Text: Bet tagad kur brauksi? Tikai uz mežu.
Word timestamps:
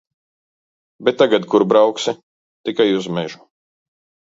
Bet 1.09 1.17
tagad 1.23 1.45
kur 1.51 1.67
brauksi? 1.75 2.15
Tikai 2.65 2.91
uz 3.03 3.07
mežu. 3.21 3.47